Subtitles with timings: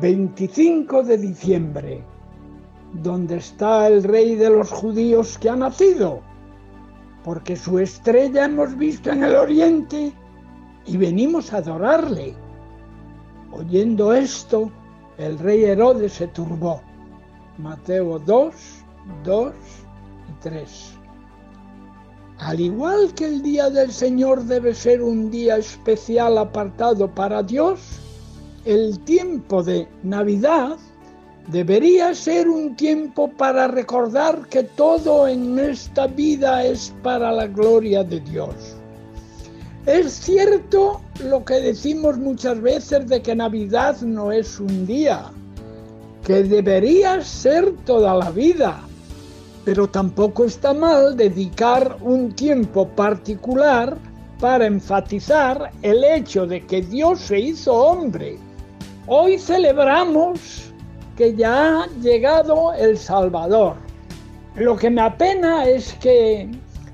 [0.00, 2.04] ...25 de diciembre...
[2.92, 6.20] ...donde está el rey de los judíos que ha nacido?
[7.22, 10.12] Porque su estrella hemos visto en el oriente...
[10.86, 12.34] ...y venimos a adorarle.
[13.52, 14.70] Oyendo esto,
[15.18, 16.80] el rey Herodes se turbó.
[17.58, 18.54] Mateo 2,
[19.24, 19.52] 2
[20.28, 21.00] y 3.
[22.38, 27.99] Al igual que el día del Señor debe ser un día especial apartado para Dios,
[28.64, 30.76] el tiempo de Navidad
[31.48, 38.04] debería ser un tiempo para recordar que todo en esta vida es para la gloria
[38.04, 38.54] de Dios.
[39.86, 45.24] Es cierto lo que decimos muchas veces de que Navidad no es un día,
[46.24, 48.78] que debería ser toda la vida,
[49.64, 53.96] pero tampoco está mal dedicar un tiempo particular
[54.38, 58.38] para enfatizar el hecho de que Dios se hizo hombre
[59.12, 60.72] Hoy celebramos
[61.16, 63.74] que ya ha llegado el Salvador.
[64.54, 66.48] Lo que me apena es que,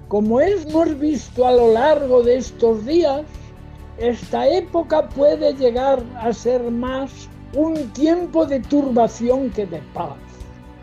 [0.09, 3.21] como hemos visto a lo largo de estos días,
[3.99, 10.17] esta época puede llegar a ser más un tiempo de turbación que de paz.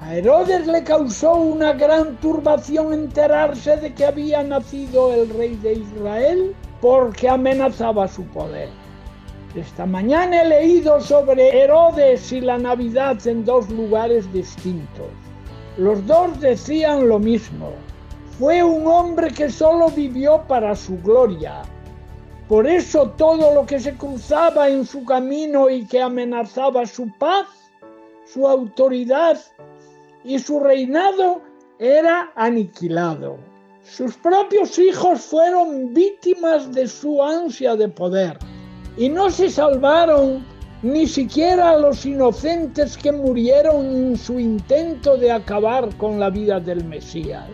[0.02, 5.74] A Herodes le causó una gran turbación enterarse de que había nacido el rey de
[5.74, 8.70] Israel porque amenazaba su poder.
[9.56, 15.06] Esta mañana he leído sobre Herodes y la Navidad en dos lugares distintos.
[15.78, 17.72] Los dos decían lo mismo.
[18.40, 21.62] Fue un hombre que solo vivió para su gloria.
[22.50, 27.46] Por eso todo lo que se cruzaba en su camino y que amenazaba su paz,
[28.26, 29.38] su autoridad
[30.24, 31.42] y su reinado
[31.78, 33.38] era aniquilado.
[33.84, 38.40] Sus propios hijos fueron víctimas de su ansia de poder
[38.98, 40.46] y no se salvaron
[40.82, 46.84] ni siquiera los inocentes que murieron en su intento de acabar con la vida del
[46.84, 47.50] Mesías.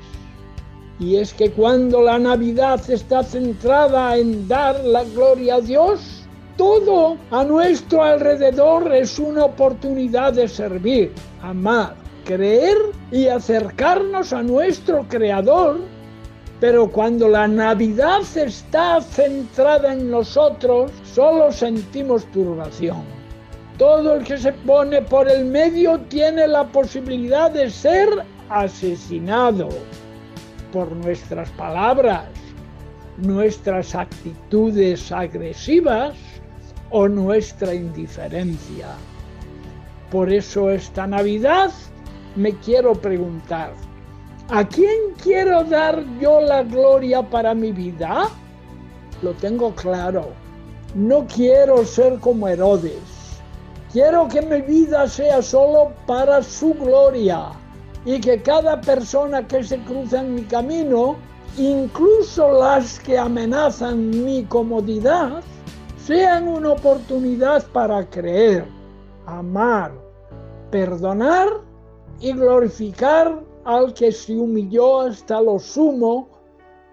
[0.99, 6.23] Y es que cuando la Navidad está centrada en dar la gloria a Dios,
[6.57, 11.95] todo a nuestro alrededor es una oportunidad de servir, amar,
[12.25, 12.77] creer
[13.11, 15.79] y acercarnos a nuestro Creador
[16.59, 23.03] pero cuando la Navidad está centrada en nosotros, solo sentimos turbación.
[23.77, 28.09] Todo el que se pone por el medio tiene la posibilidad de ser
[28.49, 29.69] asesinado
[30.73, 32.25] por nuestras palabras,
[33.17, 36.15] nuestras actitudes agresivas
[36.89, 38.87] o nuestra indiferencia.
[40.11, 41.71] Por eso esta Navidad
[42.35, 43.73] me quiero preguntar,
[44.51, 48.29] ¿A quién quiero dar yo la gloria para mi vida?
[49.21, 50.29] Lo tengo claro.
[50.95, 53.39] No quiero ser como Herodes.
[53.93, 57.51] Quiero que mi vida sea solo para su gloria
[58.05, 61.17] y que cada persona que se cruza en mi camino,
[61.55, 65.43] incluso las que amenazan mi comodidad,
[66.03, 68.65] sean una oportunidad para creer,
[69.27, 69.91] amar,
[70.71, 71.49] perdonar
[72.19, 76.29] y glorificar al que se humilló hasta lo sumo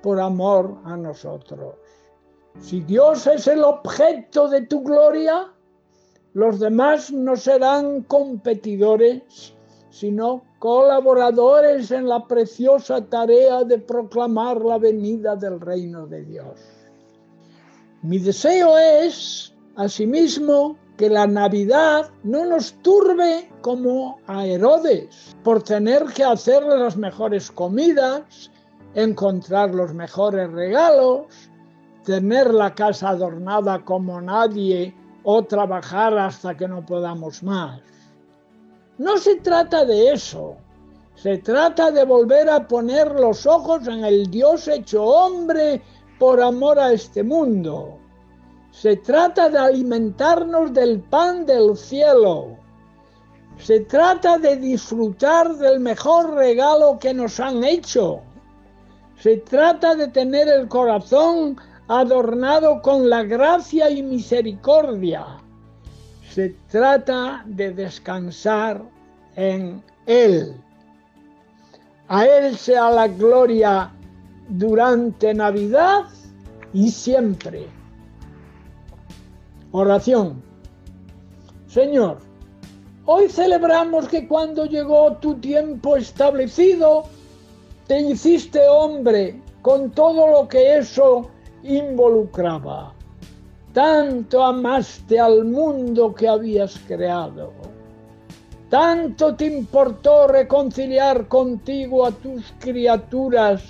[0.02, 1.74] por amor a nosotros.
[2.60, 5.52] Si Dios es el objeto de tu gloria,
[6.32, 9.54] los demás no serán competidores,
[9.90, 16.60] sino colaboradores en la preciosa tarea de proclamar la venida del reino de Dios.
[18.02, 26.04] Mi deseo es, asimismo, que la Navidad no nos turbe como a Herodes por tener
[26.06, 28.50] que hacer las mejores comidas,
[28.94, 31.26] encontrar los mejores regalos,
[32.04, 37.80] tener la casa adornada como nadie o trabajar hasta que no podamos más.
[38.96, 40.56] No se trata de eso,
[41.14, 45.82] se trata de volver a poner los ojos en el Dios hecho hombre
[46.18, 47.98] por amor a este mundo
[48.80, 52.58] se trata de alimentarnos del pan del cielo.
[53.56, 58.20] Se trata de disfrutar del mejor regalo que nos han hecho.
[59.18, 61.56] Se trata de tener el corazón
[61.88, 65.24] adornado con la gracia y misericordia.
[66.30, 68.82] Se trata de descansar
[69.36, 70.54] en Él.
[72.08, 73.90] A Él sea la gloria
[74.50, 76.04] durante Navidad
[76.74, 77.68] y siempre.
[79.72, 80.42] Oración.
[81.66, 82.18] Señor,
[83.04, 87.04] hoy celebramos que cuando llegó tu tiempo establecido,
[87.86, 91.28] te hiciste hombre con todo lo que eso
[91.62, 92.94] involucraba.
[93.72, 97.52] Tanto amaste al mundo que habías creado.
[98.70, 103.62] Tanto te importó reconciliar contigo a tus criaturas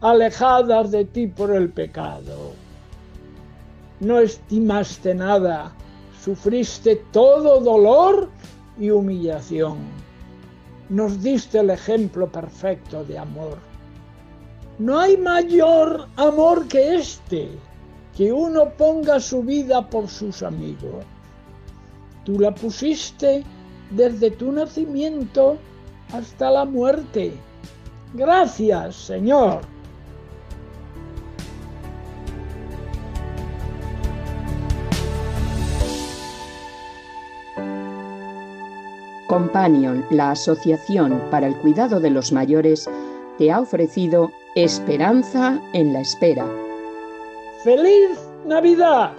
[0.00, 2.65] alejadas de ti por el pecado.
[4.00, 5.72] No estimaste nada,
[6.22, 8.28] sufriste todo dolor
[8.78, 9.78] y humillación.
[10.88, 13.58] Nos diste el ejemplo perfecto de amor.
[14.78, 17.48] No hay mayor amor que este,
[18.14, 21.04] que uno ponga su vida por sus amigos.
[22.24, 23.42] Tú la pusiste
[23.90, 25.56] desde tu nacimiento
[26.12, 27.32] hasta la muerte.
[28.14, 29.75] Gracias, Señor.
[39.26, 42.88] Companion, la Asociación para el Cuidado de los Mayores,
[43.38, 46.46] te ha ofrecido Esperanza en la Espera.
[47.62, 49.12] ¡Feliz Navidad!